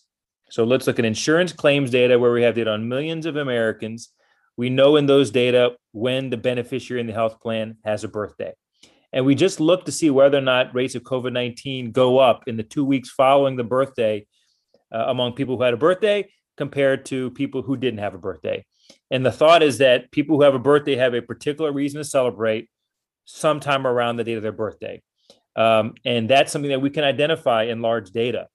So 0.49 0.63
let's 0.63 0.87
look 0.87 0.99
at 0.99 1.05
insurance 1.05 1.53
claims 1.53 1.91
data 1.91 2.19
where 2.19 2.31
we 2.31 2.43
have 2.43 2.55
data 2.55 2.71
on 2.71 2.87
millions 2.87 3.25
of 3.25 3.35
Americans. 3.35 4.09
We 4.57 4.69
know 4.69 4.95
in 4.95 5.05
those 5.05 5.31
data 5.31 5.75
when 5.91 6.29
the 6.29 6.37
beneficiary 6.37 7.01
in 7.01 7.07
the 7.07 7.13
health 7.13 7.41
plan 7.41 7.77
has 7.83 8.03
a 8.03 8.07
birthday. 8.07 8.53
And 9.11 9.25
we 9.25 9.35
just 9.35 9.59
look 9.59 9.85
to 9.85 9.91
see 9.91 10.09
whether 10.09 10.37
or 10.37 10.41
not 10.41 10.75
rates 10.75 10.95
of 10.95 11.03
COVID 11.03 11.31
19 11.31 11.91
go 11.91 12.19
up 12.19 12.43
in 12.47 12.57
the 12.57 12.63
two 12.63 12.85
weeks 12.85 13.09
following 13.09 13.55
the 13.55 13.63
birthday 13.63 14.27
uh, 14.93 15.05
among 15.07 15.33
people 15.33 15.57
who 15.57 15.63
had 15.63 15.73
a 15.73 15.77
birthday 15.77 16.27
compared 16.57 17.05
to 17.05 17.31
people 17.31 17.61
who 17.61 17.75
didn't 17.75 17.99
have 17.99 18.13
a 18.13 18.17
birthday. 18.17 18.65
And 19.11 19.25
the 19.25 19.31
thought 19.31 19.63
is 19.63 19.79
that 19.79 20.11
people 20.11 20.37
who 20.37 20.43
have 20.43 20.55
a 20.55 20.59
birthday 20.59 20.95
have 20.95 21.13
a 21.13 21.21
particular 21.21 21.71
reason 21.71 21.99
to 21.99 22.05
celebrate 22.05 22.69
sometime 23.25 23.85
around 23.85 24.17
the 24.17 24.23
date 24.23 24.37
of 24.37 24.43
their 24.43 24.51
birthday. 24.51 25.01
Um, 25.55 25.95
and 26.05 26.29
that's 26.29 26.51
something 26.51 26.71
that 26.71 26.81
we 26.81 26.89
can 26.89 27.03
identify 27.03 27.63
in 27.63 27.81
large 27.81 28.11
data. 28.11 28.47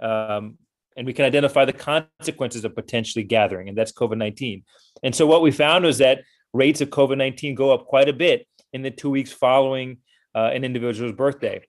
Um, 0.00 0.58
and 0.96 1.06
we 1.06 1.12
can 1.12 1.26
identify 1.26 1.64
the 1.64 1.72
consequences 1.74 2.64
of 2.64 2.74
potentially 2.74 3.22
gathering, 3.22 3.68
and 3.68 3.76
that's 3.76 3.92
COVID 3.92 4.16
19. 4.16 4.64
And 5.02 5.14
so, 5.14 5.26
what 5.26 5.42
we 5.42 5.50
found 5.50 5.84
was 5.84 5.98
that 5.98 6.22
rates 6.54 6.80
of 6.80 6.88
COVID 6.88 7.18
19 7.18 7.54
go 7.54 7.72
up 7.72 7.86
quite 7.86 8.08
a 8.08 8.14
bit 8.14 8.46
in 8.72 8.82
the 8.82 8.90
two 8.90 9.10
weeks 9.10 9.30
following 9.30 9.98
uh, 10.34 10.50
an 10.54 10.64
individual's 10.64 11.12
birthday. 11.12 11.62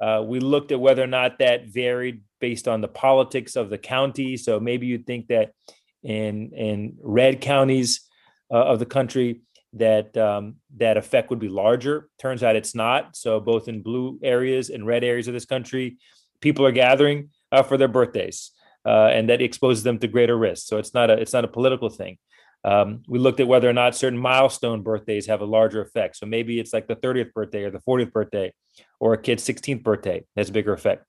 Uh, 0.00 0.22
we 0.24 0.40
looked 0.40 0.72
at 0.72 0.80
whether 0.80 1.02
or 1.02 1.06
not 1.06 1.38
that 1.38 1.66
varied 1.66 2.22
based 2.40 2.66
on 2.66 2.80
the 2.80 2.88
politics 2.88 3.56
of 3.56 3.68
the 3.68 3.78
county. 3.78 4.36
So 4.36 4.58
maybe 4.58 4.86
you'd 4.86 5.06
think 5.06 5.28
that 5.28 5.52
in 6.02 6.52
in 6.54 6.96
red 7.02 7.40
counties 7.40 8.00
uh, 8.50 8.64
of 8.64 8.78
the 8.78 8.86
country 8.86 9.42
that 9.74 10.16
um, 10.16 10.56
that 10.78 10.96
effect 10.96 11.30
would 11.30 11.38
be 11.38 11.48
larger. 11.48 12.08
Turns 12.18 12.42
out 12.42 12.56
it's 12.56 12.74
not. 12.74 13.16
So 13.16 13.40
both 13.40 13.68
in 13.68 13.82
blue 13.82 14.18
areas 14.22 14.70
and 14.70 14.86
red 14.86 15.04
areas 15.04 15.28
of 15.28 15.34
this 15.34 15.44
country, 15.44 15.98
people 16.40 16.64
are 16.66 16.72
gathering 16.72 17.30
uh, 17.52 17.62
for 17.62 17.76
their 17.76 17.88
birthdays, 17.88 18.50
uh, 18.84 19.08
and 19.08 19.28
that 19.28 19.42
exposes 19.42 19.84
them 19.84 19.98
to 19.98 20.08
greater 20.08 20.36
risk. 20.36 20.66
So 20.66 20.78
it's 20.78 20.94
not 20.94 21.10
a 21.10 21.14
it's 21.14 21.32
not 21.32 21.44
a 21.44 21.48
political 21.48 21.88
thing. 21.88 22.18
Um, 22.64 23.02
we 23.08 23.18
looked 23.18 23.40
at 23.40 23.48
whether 23.48 23.68
or 23.68 23.72
not 23.72 23.96
certain 23.96 24.18
milestone 24.18 24.82
birthdays 24.82 25.26
have 25.26 25.40
a 25.40 25.46
larger 25.46 25.80
effect. 25.80 26.16
So 26.16 26.26
maybe 26.26 26.60
it's 26.60 26.72
like 26.72 26.86
the 26.86 26.96
30th 26.96 27.32
birthday 27.32 27.64
or 27.64 27.70
the 27.70 27.80
40th 27.80 28.12
birthday, 28.12 28.52
or 28.98 29.14
a 29.14 29.18
kid's 29.18 29.44
16th 29.44 29.82
birthday 29.82 30.24
has 30.36 30.50
a 30.50 30.52
bigger 30.52 30.72
effect. 30.72 31.04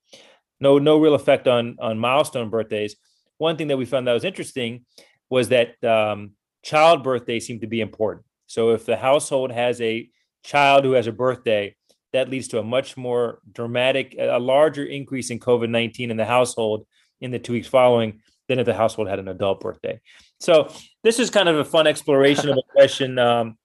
No, 0.60 0.78
no 0.78 0.98
real 0.98 1.16
effect 1.16 1.48
on 1.48 1.78
on 1.80 1.98
milestone 1.98 2.50
birthdays. 2.50 2.96
One 3.38 3.58
thing 3.58 3.68
that 3.68 3.78
we 3.78 3.86
found 3.86 4.08
that 4.08 4.14
was 4.14 4.24
interesting 4.24 4.86
was 5.30 5.50
that 5.50 5.84
um, 5.84 6.32
child 6.64 7.04
birthdays 7.04 7.46
seem 7.46 7.60
to 7.62 7.68
be 7.68 7.82
important. 7.82 8.26
So 8.46 8.72
if 8.72 8.86
the 8.86 8.98
household 8.98 9.52
has 9.52 9.82
a 9.82 10.10
child 10.44 10.84
who 10.84 10.92
has 10.92 11.08
a 11.08 11.12
birthday, 11.12 11.76
that 12.14 12.30
leads 12.30 12.50
to 12.50 12.60
a 12.60 12.64
much 12.64 12.98
more 12.98 13.40
dramatic, 13.52 14.16
a 14.20 14.40
larger 14.40 14.84
increase 14.84 15.30
in 15.30 15.40
COVID 15.40 15.70
19 15.70 16.12
in 16.12 16.18
the 16.18 16.26
household 16.26 16.86
in 17.22 17.32
the 17.32 17.40
two 17.40 17.54
weeks 17.54 17.68
following 17.68 18.22
than 18.52 18.60
if 18.60 18.66
the 18.66 18.74
household 18.74 19.08
had 19.08 19.18
an 19.18 19.30
adult 19.30 19.62
birthday. 19.62 20.00
So 20.40 20.72
this 21.04 21.20
is 21.20 21.30
kind 21.30 21.48
of 21.48 21.58
a 21.58 21.64
fun 21.64 21.88
exploration 21.88 22.50
of 22.50 22.58
a 22.58 22.62
question 22.72 23.18
um, 23.18 23.58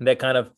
that 0.00 0.18
kind 0.18 0.36
of 0.36 0.50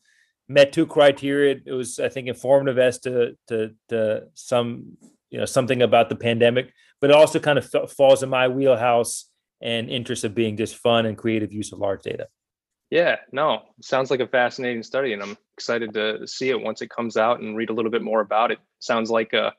met 0.49 0.73
two 0.73 0.85
criteria. 0.85 1.55
It 1.65 1.71
was, 1.71 1.97
I 1.97 2.09
think, 2.09 2.27
informative 2.27 2.77
as 2.77 2.99
to, 2.99 3.37
to, 3.47 3.73
to 3.87 4.23
some, 4.33 4.97
you 5.29 5.39
know, 5.39 5.45
something 5.45 5.81
about 5.81 6.09
the 6.09 6.15
pandemic, 6.17 6.73
but 6.99 7.09
it 7.09 7.15
also 7.15 7.39
kind 7.39 7.57
of 7.57 7.73
f- 7.73 7.91
falls 7.91 8.21
in 8.21 8.29
my 8.29 8.49
wheelhouse 8.49 9.29
and 9.61 9.89
interest 9.89 10.25
of 10.25 10.35
being 10.35 10.57
just 10.57 10.75
fun 10.75 11.05
and 11.05 11.17
creative 11.17 11.53
use 11.53 11.71
of 11.71 11.79
large 11.79 12.03
data. 12.03 12.27
Yeah, 12.89 13.15
no, 13.31 13.61
sounds 13.81 14.11
like 14.11 14.19
a 14.19 14.27
fascinating 14.27 14.83
study, 14.83 15.13
and 15.13 15.23
I'm 15.23 15.37
excited 15.57 15.93
to 15.93 16.27
see 16.27 16.49
it 16.49 16.61
once 16.61 16.81
it 16.81 16.89
comes 16.89 17.15
out 17.15 17.39
and 17.39 17.55
read 17.55 17.69
a 17.69 17.73
little 17.73 17.89
bit 17.89 18.03
more 18.03 18.19
about 18.19 18.51
it. 18.51 18.59
Sounds 18.79 19.09
like 19.09 19.31
a 19.31 19.53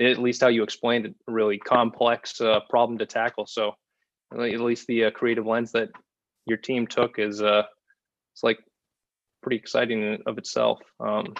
at 0.00 0.18
least 0.18 0.40
how 0.40 0.48
you 0.48 0.62
explained 0.62 1.06
it, 1.06 1.14
a 1.28 1.32
really 1.32 1.58
complex 1.58 2.40
uh, 2.40 2.60
problem 2.68 2.98
to 2.98 3.06
tackle. 3.06 3.46
So 3.46 3.72
at 4.32 4.38
least 4.38 4.86
the 4.86 5.06
uh, 5.06 5.10
creative 5.10 5.46
lens 5.46 5.72
that 5.72 5.88
your 6.46 6.58
team 6.58 6.86
took 6.86 7.18
is 7.18 7.42
uh, 7.42 7.62
it's 8.34 8.42
like 8.42 8.58
pretty 9.42 9.56
exciting 9.56 10.18
of 10.26 10.38
itself. 10.38 10.80
Um, 11.00 11.34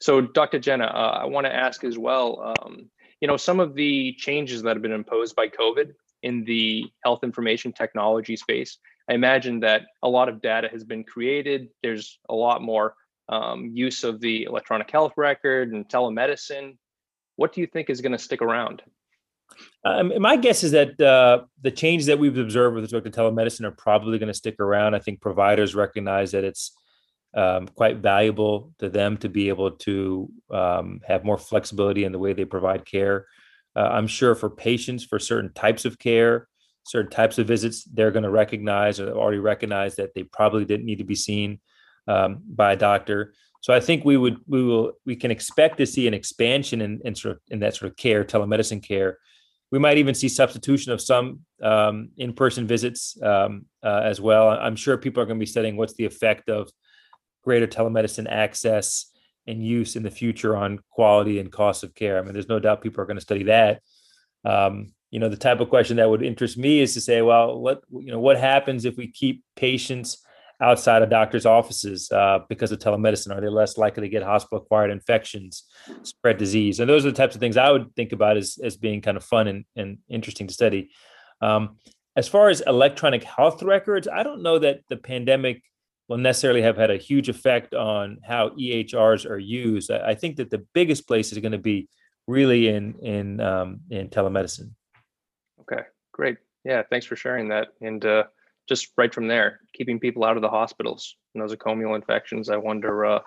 so 0.00 0.20
Dr. 0.20 0.58
Jena, 0.58 0.84
uh, 0.84 1.20
I 1.22 1.26
want 1.26 1.46
to 1.46 1.54
ask 1.54 1.84
as 1.84 1.98
well, 1.98 2.54
um, 2.60 2.90
you 3.20 3.28
know, 3.28 3.36
some 3.36 3.60
of 3.60 3.74
the 3.74 4.14
changes 4.16 4.62
that 4.62 4.76
have 4.76 4.82
been 4.82 4.92
imposed 4.92 5.34
by 5.34 5.48
COVID 5.48 5.92
in 6.22 6.44
the 6.44 6.84
health 7.04 7.20
information 7.22 7.72
technology 7.72 8.36
space, 8.36 8.78
I 9.10 9.14
imagine 9.14 9.60
that 9.60 9.82
a 10.02 10.08
lot 10.08 10.28
of 10.28 10.40
data 10.40 10.68
has 10.70 10.84
been 10.84 11.04
created. 11.04 11.68
There's 11.82 12.18
a 12.28 12.34
lot 12.34 12.62
more 12.62 12.94
um, 13.28 13.70
use 13.74 14.04
of 14.04 14.20
the 14.20 14.44
electronic 14.44 14.90
health 14.90 15.12
record 15.16 15.72
and 15.72 15.88
telemedicine 15.88 16.76
what 17.38 17.52
do 17.52 17.60
you 17.60 17.68
think 17.68 17.88
is 17.88 18.00
going 18.00 18.12
to 18.12 18.18
stick 18.18 18.42
around? 18.42 18.82
Um, 19.84 20.12
my 20.20 20.36
guess 20.36 20.64
is 20.64 20.72
that 20.72 21.00
uh, 21.00 21.44
the 21.62 21.70
changes 21.70 22.06
that 22.08 22.18
we've 22.18 22.36
observed 22.36 22.74
with 22.74 22.82
respect 22.82 23.04
to 23.04 23.10
telemedicine 23.12 23.64
are 23.64 23.70
probably 23.70 24.18
going 24.18 24.28
to 24.28 24.34
stick 24.34 24.58
around. 24.58 24.94
I 24.94 24.98
think 24.98 25.20
providers 25.20 25.74
recognize 25.74 26.32
that 26.32 26.42
it's 26.42 26.76
um, 27.34 27.68
quite 27.68 27.98
valuable 27.98 28.72
to 28.80 28.88
them 28.88 29.16
to 29.18 29.28
be 29.28 29.48
able 29.48 29.70
to 29.70 30.28
um, 30.50 31.00
have 31.06 31.24
more 31.24 31.38
flexibility 31.38 32.04
in 32.04 32.12
the 32.12 32.18
way 32.18 32.32
they 32.32 32.44
provide 32.44 32.84
care. 32.84 33.26
Uh, 33.76 33.88
I'm 33.92 34.08
sure 34.08 34.34
for 34.34 34.50
patients, 34.50 35.04
for 35.04 35.20
certain 35.20 35.52
types 35.52 35.84
of 35.84 35.96
care, 35.98 36.48
certain 36.84 37.10
types 37.10 37.38
of 37.38 37.46
visits, 37.46 37.84
they're 37.84 38.10
going 38.10 38.24
to 38.24 38.30
recognize 38.30 38.98
or 38.98 39.12
already 39.12 39.38
recognize 39.38 39.94
that 39.96 40.12
they 40.14 40.24
probably 40.24 40.64
didn't 40.64 40.86
need 40.86 40.98
to 40.98 41.04
be 41.04 41.14
seen 41.14 41.60
um, 42.08 42.42
by 42.44 42.72
a 42.72 42.76
doctor. 42.76 43.32
So 43.60 43.74
I 43.74 43.80
think 43.80 44.04
we 44.04 44.16
would 44.16 44.38
we 44.46 44.62
will 44.62 44.92
we 45.04 45.16
can 45.16 45.30
expect 45.30 45.78
to 45.78 45.86
see 45.86 46.06
an 46.06 46.14
expansion 46.14 46.80
in, 46.80 47.00
in 47.04 47.14
sort 47.14 47.36
of 47.36 47.40
in 47.48 47.58
that 47.60 47.74
sort 47.74 47.90
of 47.90 47.96
care, 47.96 48.24
telemedicine 48.24 48.82
care. 48.82 49.18
We 49.70 49.78
might 49.78 49.98
even 49.98 50.14
see 50.14 50.28
substitution 50.28 50.92
of 50.92 51.00
some 51.00 51.40
um, 51.62 52.08
in-person 52.16 52.66
visits 52.66 53.20
um, 53.22 53.66
uh, 53.82 54.00
as 54.02 54.18
well. 54.18 54.48
I'm 54.48 54.76
sure 54.76 54.96
people 54.96 55.22
are 55.22 55.26
going 55.26 55.38
to 55.38 55.42
be 55.42 55.46
studying 55.46 55.76
what's 55.76 55.92
the 55.94 56.06
effect 56.06 56.48
of 56.48 56.70
greater 57.44 57.66
telemedicine 57.66 58.26
access 58.30 59.12
and 59.46 59.66
use 59.66 59.96
in 59.96 60.02
the 60.02 60.10
future 60.10 60.56
on 60.56 60.78
quality 60.90 61.38
and 61.38 61.52
cost 61.52 61.84
of 61.84 61.94
care. 61.94 62.18
I 62.18 62.22
mean, 62.22 62.32
there's 62.32 62.48
no 62.48 62.60
doubt 62.60 62.80
people 62.80 63.02
are 63.02 63.06
going 63.06 63.18
to 63.18 63.22
study 63.22 63.44
that. 63.44 63.82
Um, 64.44 64.92
you 65.10 65.20
know, 65.20 65.28
the 65.28 65.36
type 65.36 65.60
of 65.60 65.68
question 65.68 65.96
that 65.96 66.08
would 66.08 66.22
interest 66.22 66.56
me 66.56 66.80
is 66.80 66.94
to 66.94 67.00
say, 67.00 67.22
well, 67.22 67.58
what 67.58 67.82
you 67.90 68.12
know, 68.12 68.20
what 68.20 68.38
happens 68.38 68.84
if 68.84 68.96
we 68.96 69.10
keep 69.10 69.42
patients 69.56 70.24
outside 70.60 71.02
of 71.02 71.10
doctors' 71.10 71.46
offices 71.46 72.10
uh, 72.10 72.40
because 72.48 72.72
of 72.72 72.78
telemedicine? 72.78 73.36
Are 73.36 73.40
they 73.40 73.48
less 73.48 73.78
likely 73.78 74.02
to 74.02 74.08
get 74.08 74.22
hospital-acquired 74.22 74.90
infections, 74.90 75.64
spread 76.02 76.38
disease? 76.38 76.80
And 76.80 76.88
those 76.88 77.06
are 77.06 77.10
the 77.10 77.16
types 77.16 77.34
of 77.34 77.40
things 77.40 77.56
I 77.56 77.70
would 77.70 77.94
think 77.94 78.12
about 78.12 78.36
as, 78.36 78.58
as 78.62 78.76
being 78.76 79.00
kind 79.00 79.16
of 79.16 79.24
fun 79.24 79.48
and, 79.48 79.64
and 79.76 79.98
interesting 80.08 80.46
to 80.46 80.54
study. 80.54 80.90
Um, 81.40 81.76
as 82.16 82.26
far 82.26 82.48
as 82.48 82.60
electronic 82.66 83.22
health 83.22 83.62
records, 83.62 84.08
I 84.08 84.22
don't 84.22 84.42
know 84.42 84.58
that 84.58 84.80
the 84.88 84.96
pandemic 84.96 85.62
will 86.08 86.18
necessarily 86.18 86.62
have 86.62 86.76
had 86.76 86.90
a 86.90 86.96
huge 86.96 87.28
effect 87.28 87.74
on 87.74 88.18
how 88.24 88.48
EHRs 88.50 89.28
are 89.28 89.38
used. 89.38 89.90
I, 89.90 90.10
I 90.10 90.14
think 90.14 90.36
that 90.36 90.50
the 90.50 90.66
biggest 90.74 91.06
place 91.06 91.32
is 91.32 91.38
going 91.38 91.52
to 91.52 91.58
be 91.58 91.88
really 92.26 92.68
in 92.68 92.94
in 93.00 93.40
um, 93.40 93.80
in 93.90 94.08
telemedicine. 94.08 94.70
Okay, 95.60 95.82
great. 96.12 96.38
Yeah, 96.64 96.82
thanks 96.90 97.06
for 97.06 97.16
sharing 97.16 97.48
that. 97.48 97.68
And 97.80 98.04
uh, 98.04 98.24
just 98.68 98.92
right 98.96 99.12
from 99.12 99.28
there, 99.28 99.60
keeping 99.74 99.98
people 99.98 100.24
out 100.24 100.36
of 100.36 100.42
the 100.42 100.48
hospitals, 100.48 101.16
nosocomial 101.36 101.96
infections. 101.96 102.48
I 102.48 102.56
wonder, 102.56 103.06
uh, 103.06 103.20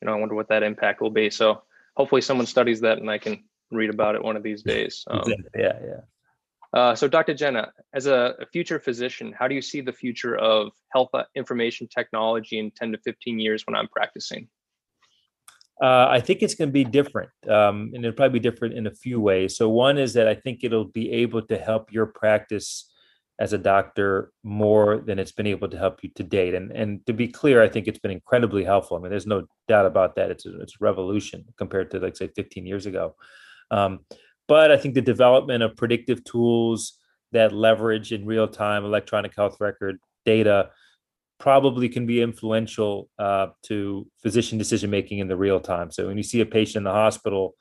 you 0.00 0.06
know, 0.06 0.14
I 0.14 0.16
wonder 0.18 0.34
what 0.34 0.48
that 0.48 0.62
impact 0.62 1.00
will 1.00 1.10
be. 1.10 1.30
So 1.30 1.62
hopefully 1.96 2.22
someone 2.22 2.46
studies 2.46 2.80
that 2.80 2.98
and 2.98 3.10
I 3.10 3.18
can 3.18 3.44
read 3.70 3.90
about 3.90 4.14
it 4.14 4.22
one 4.22 4.36
of 4.36 4.42
these 4.42 4.62
days. 4.62 5.04
Um, 5.10 5.22
yeah, 5.56 5.78
yeah. 5.84 6.00
Uh, 6.72 6.94
so, 6.94 7.08
Dr. 7.08 7.32
Jena, 7.32 7.72
as 7.94 8.06
a, 8.06 8.34
a, 8.40 8.46
future 8.46 8.78
physician, 8.78 9.32
how 9.38 9.48
do 9.48 9.54
you 9.54 9.62
see 9.62 9.80
the 9.80 9.92
future 9.92 10.36
of 10.36 10.72
health 10.92 11.08
uh, 11.14 11.22
information 11.34 11.88
technology 11.88 12.58
in 12.58 12.70
10 12.70 12.92
to 12.92 12.98
15 12.98 13.38
years 13.38 13.62
when 13.66 13.74
I'm 13.74 13.88
practicing? 13.88 14.48
Uh, 15.82 16.08
I 16.10 16.20
think 16.20 16.42
it's 16.42 16.54
going 16.54 16.68
to 16.68 16.72
be 16.72 16.84
different, 16.84 17.30
um, 17.48 17.92
and 17.94 18.04
it'll 18.04 18.12
probably 18.12 18.40
be 18.40 18.50
different 18.50 18.74
in 18.74 18.86
a 18.86 18.90
few 18.90 19.20
ways. 19.20 19.56
So, 19.56 19.68
one 19.68 19.96
is 19.96 20.12
that 20.14 20.26
I 20.26 20.34
think 20.34 20.64
it'll 20.64 20.86
be 20.86 21.12
able 21.12 21.42
to 21.42 21.56
help 21.56 21.92
your 21.92 22.06
practice 22.06 22.90
as 23.38 23.52
a 23.52 23.58
doctor 23.58 24.32
more 24.42 24.98
than 24.98 25.18
it's 25.18 25.32
been 25.32 25.46
able 25.46 25.68
to 25.68 25.76
help 25.76 26.02
you 26.02 26.10
to 26.14 26.22
date. 26.22 26.54
And 26.54 26.72
and 26.72 27.04
to 27.06 27.12
be 27.12 27.28
clear, 27.28 27.62
I 27.62 27.68
think 27.68 27.86
it's 27.86 27.98
been 27.98 28.10
incredibly 28.10 28.64
helpful. 28.64 28.96
I 28.96 29.00
mean, 29.00 29.10
there's 29.10 29.26
no 29.26 29.46
doubt 29.68 29.86
about 29.86 30.16
that. 30.16 30.30
It's 30.30 30.46
a, 30.46 30.60
it's 30.60 30.74
a 30.74 30.84
revolution 30.84 31.44
compared 31.58 31.90
to 31.90 32.00
like 32.00 32.16
say 32.16 32.28
15 32.28 32.66
years 32.66 32.86
ago. 32.86 33.14
Um, 33.70 34.00
but 34.48 34.70
I 34.70 34.76
think 34.76 34.94
the 34.94 35.02
development 35.02 35.62
of 35.62 35.76
predictive 35.76 36.24
tools 36.24 36.98
that 37.32 37.52
leverage 37.52 38.12
in 38.12 38.24
real 38.24 38.48
time 38.48 38.84
electronic 38.84 39.34
health 39.36 39.56
record 39.60 39.98
data 40.24 40.70
probably 41.38 41.88
can 41.88 42.06
be 42.06 42.22
influential 42.22 43.10
uh, 43.18 43.48
to 43.64 44.06
physician 44.22 44.56
decision 44.56 44.88
making 44.88 45.18
in 45.18 45.28
the 45.28 45.36
real 45.36 45.60
time. 45.60 45.90
So 45.90 46.06
when 46.06 46.16
you 46.16 46.22
see 46.22 46.40
a 46.40 46.46
patient 46.46 46.78
in 46.78 46.84
the 46.84 46.92
hospital 46.92 47.54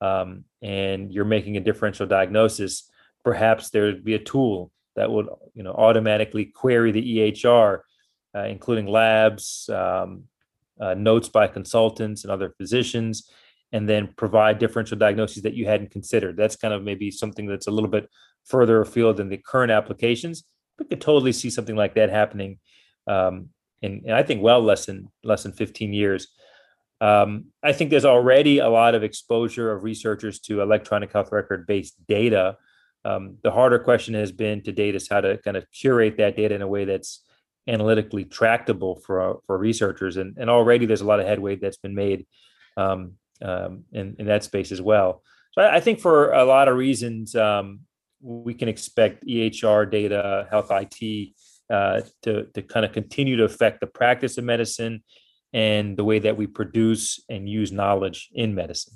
um, 0.00 0.44
and 0.62 1.12
you're 1.12 1.24
making 1.24 1.56
a 1.56 1.60
differential 1.60 2.06
diagnosis, 2.06 2.88
perhaps 3.24 3.70
there 3.70 3.86
would 3.86 4.04
be 4.04 4.14
a 4.14 4.20
tool 4.20 4.70
that 4.96 5.10
would 5.10 5.28
you 5.54 5.62
know 5.62 5.72
automatically 5.72 6.46
query 6.46 6.90
the 6.90 7.18
EHR, 7.18 7.80
uh, 8.34 8.44
including 8.44 8.86
labs, 8.86 9.68
um, 9.72 10.24
uh, 10.80 10.94
notes 10.94 11.28
by 11.28 11.46
consultants 11.46 12.24
and 12.24 12.30
other 12.30 12.50
physicians, 12.58 13.30
and 13.72 13.88
then 13.88 14.12
provide 14.16 14.58
differential 14.58 14.98
diagnoses 14.98 15.42
that 15.42 15.54
you 15.54 15.66
hadn't 15.66 15.90
considered. 15.90 16.36
That's 16.36 16.56
kind 16.56 16.74
of 16.74 16.82
maybe 16.82 17.10
something 17.10 17.46
that's 17.46 17.66
a 17.66 17.70
little 17.70 17.90
bit 17.90 18.08
further 18.44 18.80
afield 18.80 19.18
than 19.18 19.28
the 19.28 19.38
current 19.38 19.70
applications. 19.70 20.44
We 20.78 20.86
could 20.86 21.00
totally 21.00 21.32
see 21.32 21.50
something 21.50 21.76
like 21.76 21.94
that 21.94 22.10
happening, 22.10 22.58
um, 23.06 23.50
in, 23.82 24.02
in 24.04 24.12
I 24.12 24.22
think 24.22 24.42
well 24.42 24.62
less 24.62 24.86
than 24.86 25.10
less 25.22 25.42
than 25.42 25.52
15 25.52 25.92
years. 25.92 26.28
Um, 27.00 27.46
I 27.62 27.72
think 27.72 27.90
there's 27.90 28.06
already 28.06 28.58
a 28.58 28.70
lot 28.70 28.94
of 28.94 29.02
exposure 29.02 29.70
of 29.70 29.82
researchers 29.82 30.40
to 30.40 30.62
electronic 30.62 31.12
health 31.12 31.30
record 31.30 31.66
based 31.66 31.94
data 32.08 32.56
um, 33.06 33.36
the 33.42 33.52
harder 33.52 33.78
question 33.78 34.14
has 34.14 34.32
been 34.32 34.62
to 34.62 34.72
date 34.72 34.96
is 34.96 35.08
how 35.08 35.20
to 35.20 35.38
kind 35.38 35.56
of 35.56 35.70
curate 35.70 36.16
that 36.16 36.36
data 36.36 36.54
in 36.54 36.62
a 36.62 36.66
way 36.66 36.84
that's 36.84 37.22
analytically 37.68 38.24
tractable 38.24 38.96
for 38.96 39.40
for 39.46 39.56
researchers, 39.56 40.16
and 40.16 40.36
and 40.38 40.50
already 40.50 40.86
there's 40.86 41.02
a 41.02 41.06
lot 41.06 41.20
of 41.20 41.26
headway 41.26 41.54
that's 41.54 41.76
been 41.76 41.94
made 41.94 42.26
um, 42.76 43.12
um, 43.42 43.84
in 43.92 44.16
in 44.18 44.26
that 44.26 44.42
space 44.42 44.72
as 44.72 44.82
well. 44.82 45.22
So 45.52 45.62
I, 45.62 45.76
I 45.76 45.80
think 45.80 46.00
for 46.00 46.32
a 46.32 46.44
lot 46.44 46.66
of 46.66 46.76
reasons, 46.76 47.36
um, 47.36 47.80
we 48.20 48.54
can 48.54 48.68
expect 48.68 49.24
EHR 49.24 49.88
data, 49.88 50.48
health 50.50 50.70
IT, 50.70 51.34
uh, 51.70 52.00
to 52.22 52.46
to 52.54 52.62
kind 52.62 52.84
of 52.84 52.92
continue 52.92 53.36
to 53.36 53.44
affect 53.44 53.80
the 53.80 53.86
practice 53.86 54.36
of 54.36 54.44
medicine 54.44 55.04
and 55.52 55.96
the 55.96 56.04
way 56.04 56.18
that 56.18 56.36
we 56.36 56.48
produce 56.48 57.20
and 57.28 57.48
use 57.48 57.70
knowledge 57.70 58.30
in 58.34 58.52
medicine. 58.54 58.94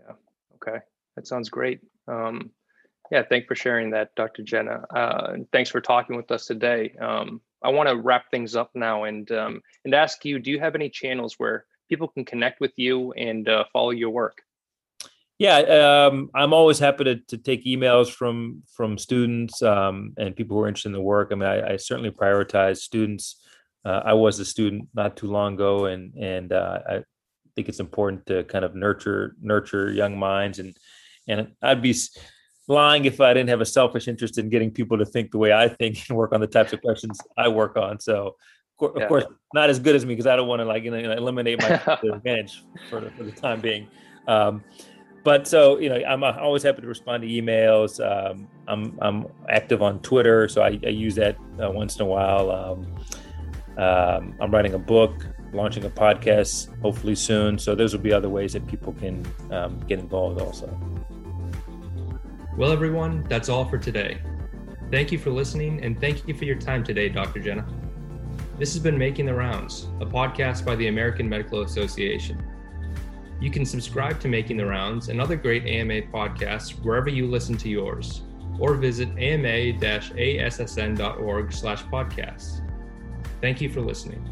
Yeah. 0.00 0.14
Okay. 0.56 0.78
That 1.14 1.28
sounds 1.28 1.50
great. 1.50 1.80
Um, 2.08 2.50
yeah. 3.12 3.22
Thanks 3.22 3.46
for 3.46 3.54
sharing 3.54 3.90
that, 3.90 4.14
Dr. 4.16 4.42
Jena. 4.42 4.84
Uh, 4.88 5.36
thanks 5.52 5.68
for 5.68 5.82
talking 5.82 6.16
with 6.16 6.30
us 6.30 6.46
today. 6.46 6.94
Um, 6.98 7.42
I 7.62 7.68
want 7.68 7.90
to 7.90 7.96
wrap 7.96 8.30
things 8.30 8.56
up 8.56 8.70
now 8.74 9.04
and 9.04 9.30
um, 9.30 9.60
and 9.84 9.94
ask 9.94 10.24
you: 10.24 10.38
Do 10.38 10.50
you 10.50 10.58
have 10.58 10.74
any 10.74 10.88
channels 10.88 11.34
where 11.36 11.66
people 11.90 12.08
can 12.08 12.24
connect 12.24 12.58
with 12.58 12.72
you 12.76 13.12
and 13.12 13.46
uh, 13.50 13.64
follow 13.70 13.90
your 13.90 14.08
work? 14.08 14.38
Yeah, 15.38 15.58
um, 16.08 16.30
I'm 16.34 16.54
always 16.54 16.78
happy 16.78 17.04
to, 17.04 17.16
to 17.16 17.36
take 17.36 17.66
emails 17.66 18.10
from 18.10 18.62
from 18.74 18.96
students 18.96 19.60
um, 19.60 20.14
and 20.16 20.34
people 20.34 20.56
who 20.56 20.62
are 20.62 20.68
interested 20.68 20.88
in 20.88 20.94
the 20.94 21.02
work. 21.02 21.28
I 21.32 21.34
mean, 21.34 21.48
I, 21.48 21.72
I 21.72 21.76
certainly 21.76 22.10
prioritize 22.10 22.78
students. 22.78 23.44
Uh, 23.84 24.00
I 24.06 24.14
was 24.14 24.38
a 24.38 24.44
student 24.46 24.88
not 24.94 25.18
too 25.18 25.26
long 25.26 25.52
ago, 25.52 25.84
and 25.84 26.14
and 26.14 26.50
uh, 26.50 26.78
I 26.88 27.02
think 27.56 27.68
it's 27.68 27.80
important 27.80 28.24
to 28.26 28.44
kind 28.44 28.64
of 28.64 28.74
nurture 28.74 29.36
nurture 29.38 29.92
young 29.92 30.18
minds, 30.18 30.58
and 30.60 30.74
and 31.28 31.52
I'd 31.60 31.82
be 31.82 31.94
lying 32.68 33.04
if 33.04 33.20
I 33.20 33.34
didn't 33.34 33.48
have 33.50 33.60
a 33.60 33.66
selfish 33.66 34.08
interest 34.08 34.38
in 34.38 34.48
getting 34.48 34.70
people 34.70 34.98
to 34.98 35.04
think 35.04 35.30
the 35.30 35.38
way 35.38 35.52
I 35.52 35.68
think 35.68 36.04
and 36.08 36.16
work 36.16 36.32
on 36.32 36.40
the 36.40 36.46
types 36.46 36.72
of 36.72 36.80
questions 36.80 37.18
I 37.36 37.48
work 37.48 37.76
on. 37.76 38.00
So, 38.00 38.36
of 38.80 38.92
yeah. 38.96 39.06
course, 39.06 39.24
not 39.54 39.70
as 39.70 39.78
good 39.78 39.94
as 39.94 40.04
me 40.04 40.14
because 40.14 40.26
I 40.26 40.34
don't 40.36 40.48
want 40.48 40.60
to 40.60 40.64
like 40.64 40.82
you 40.84 40.90
know, 40.90 41.12
eliminate 41.12 41.60
my 41.60 41.68
advantage 42.12 42.64
for 42.90 43.00
the, 43.00 43.10
for 43.12 43.24
the 43.24 43.32
time 43.32 43.60
being. 43.60 43.86
Um, 44.26 44.64
but 45.24 45.46
so 45.46 45.78
you 45.78 45.88
know, 45.88 45.96
I'm 45.96 46.24
always 46.24 46.62
happy 46.62 46.82
to 46.82 46.88
respond 46.88 47.22
to 47.22 47.28
emails. 47.28 48.00
Um, 48.00 48.48
I'm 48.66 48.98
I'm 49.00 49.26
active 49.48 49.82
on 49.82 50.00
Twitter, 50.00 50.48
so 50.48 50.62
I, 50.62 50.78
I 50.84 50.88
use 50.88 51.14
that 51.16 51.36
uh, 51.62 51.70
once 51.70 51.96
in 51.96 52.02
a 52.02 52.06
while. 52.06 52.50
Um, 52.50 52.96
um, 53.78 54.34
I'm 54.40 54.50
writing 54.50 54.74
a 54.74 54.78
book, 54.78 55.26
launching 55.52 55.84
a 55.84 55.90
podcast, 55.90 56.68
hopefully 56.80 57.14
soon. 57.14 57.58
So 57.58 57.74
those 57.74 57.94
will 57.94 58.02
be 58.02 58.12
other 58.12 58.28
ways 58.28 58.52
that 58.54 58.66
people 58.66 58.92
can 58.94 59.26
um, 59.50 59.78
get 59.86 59.98
involved 59.98 60.40
also. 60.40 60.68
Well, 62.54 62.70
everyone, 62.70 63.24
that's 63.30 63.48
all 63.48 63.64
for 63.64 63.78
today. 63.78 64.18
Thank 64.90 65.10
you 65.10 65.16
for 65.18 65.30
listening, 65.30 65.82
and 65.82 65.98
thank 65.98 66.28
you 66.28 66.34
for 66.34 66.44
your 66.44 66.58
time 66.58 66.84
today, 66.84 67.08
Dr. 67.08 67.40
Jena. 67.40 67.66
This 68.58 68.74
has 68.74 68.82
been 68.82 68.98
Making 68.98 69.24
the 69.24 69.32
Rounds, 69.32 69.88
a 70.02 70.04
podcast 70.04 70.62
by 70.62 70.76
the 70.76 70.88
American 70.88 71.26
Medical 71.26 71.62
Association. 71.62 72.44
You 73.40 73.50
can 73.50 73.64
subscribe 73.64 74.20
to 74.20 74.28
Making 74.28 74.58
the 74.58 74.66
Rounds 74.66 75.08
and 75.08 75.18
other 75.18 75.34
great 75.34 75.64
AMA 75.64 76.02
podcasts 76.12 76.78
wherever 76.84 77.08
you 77.08 77.26
listen 77.26 77.56
to 77.56 77.70
yours, 77.70 78.20
or 78.58 78.74
visit 78.74 79.08
ama-assn.org 79.16 80.12
slash 81.54 81.82
podcasts. 81.84 82.60
Thank 83.40 83.62
you 83.62 83.70
for 83.70 83.80
listening. 83.80 84.22